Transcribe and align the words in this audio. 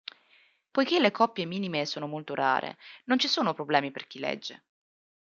Poiché 0.71 0.99
le 0.99 1.11
coppie 1.11 1.45
minime 1.45 1.85
sono 1.85 2.07
molto 2.07 2.33
rare, 2.33 2.79
non 3.05 3.19
ci 3.19 3.27
sono 3.27 3.53
problemi 3.53 3.91
per 3.91 4.07
chi 4.07 4.17
legge. 4.17 4.63